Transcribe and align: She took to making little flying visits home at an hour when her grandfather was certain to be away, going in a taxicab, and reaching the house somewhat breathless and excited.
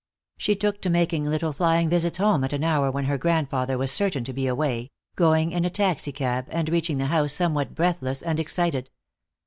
She 0.39 0.55
took 0.55 0.81
to 0.81 0.89
making 0.89 1.25
little 1.25 1.53
flying 1.53 1.87
visits 1.87 2.17
home 2.17 2.43
at 2.43 2.53
an 2.53 2.63
hour 2.63 2.89
when 2.89 3.05
her 3.05 3.19
grandfather 3.19 3.77
was 3.77 3.91
certain 3.91 4.23
to 4.23 4.33
be 4.33 4.47
away, 4.47 4.89
going 5.15 5.51
in 5.51 5.63
a 5.63 5.69
taxicab, 5.69 6.47
and 6.49 6.67
reaching 6.69 6.97
the 6.97 7.05
house 7.05 7.33
somewhat 7.33 7.75
breathless 7.75 8.23
and 8.23 8.39
excited. 8.39 8.89